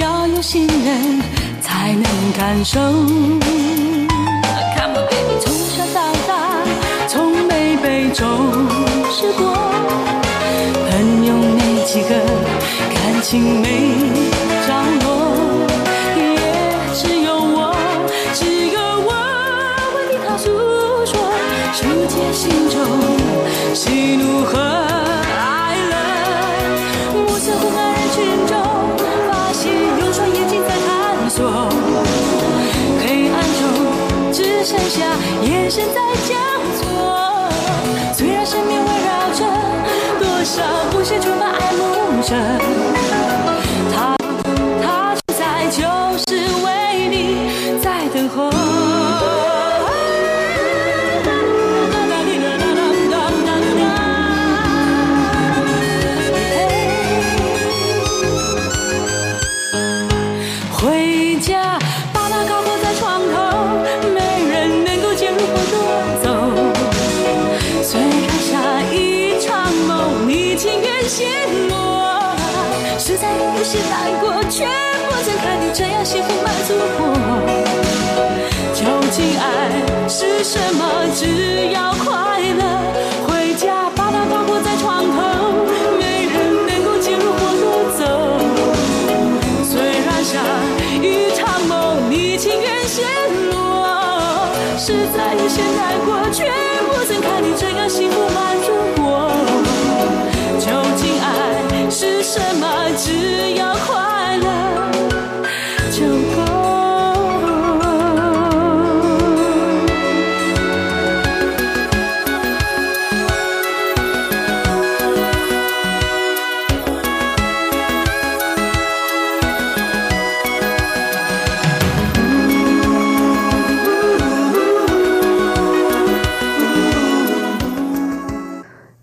[0.00, 1.22] 要有信任
[1.62, 2.02] 才能
[2.36, 2.80] 感受。
[2.80, 6.64] Come on, baby，从小到大
[7.06, 8.26] 从没被重
[9.08, 9.54] 视过，
[10.90, 12.10] 朋友没几个，
[12.92, 13.68] 感情没
[14.66, 15.06] 着落，
[16.16, 16.20] 也
[16.92, 17.72] 只有我，
[18.34, 19.10] 只有我
[19.94, 20.50] 为你他诉
[21.06, 21.14] 说，
[21.72, 22.74] 疏解心中
[23.74, 24.58] 喜怒和
[42.30, 42.69] sunshine.
[76.10, 77.06] 幸福满足过。
[78.74, 79.70] 究竟爱
[80.08, 81.06] 是什么？
[81.14, 81.92] 只要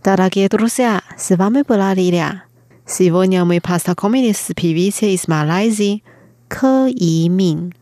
[0.07, 2.45] Дорогие друзья, с вами была Лилия.
[2.87, 6.03] Сегодня мы познакомились с певицей из Малайзии
[6.49, 7.75] К И Мин.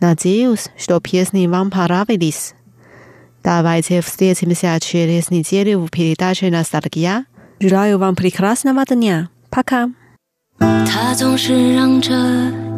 [0.00, 2.54] Надеюсь, что песни вам понравились.
[3.42, 7.24] Давайте встретимся через неделю в передаче «Ностальгия».
[7.60, 9.28] Желаю вам прекрасного дня.
[9.50, 9.90] Пока.
[10.60, 12.12] 他总是嚷着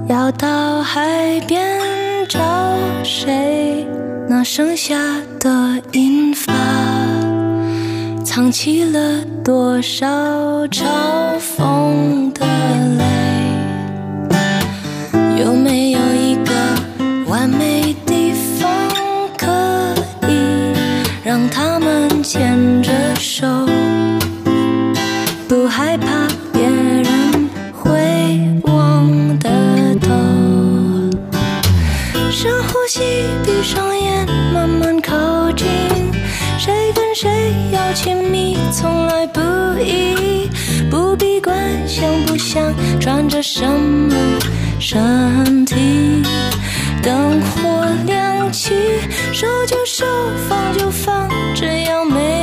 [0.08, 1.80] 要到海边
[2.28, 2.40] 找
[3.02, 3.86] 谁，
[4.28, 4.96] 那剩下
[5.38, 6.52] 的银发，
[8.25, 10.83] 藏起了多少嘲
[11.39, 12.54] 讽的
[42.55, 44.39] 想，穿着什么
[44.79, 46.23] 身体。
[47.03, 48.73] 灯火亮起，
[49.33, 50.05] 手就收，
[50.47, 52.34] 放就放，这样美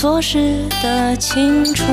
[0.00, 1.86] 错失的青春，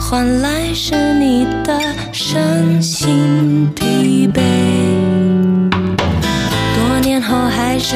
[0.00, 1.78] 换来是你的
[2.12, 4.40] 身心疲惫。
[5.70, 7.94] 多年后，还是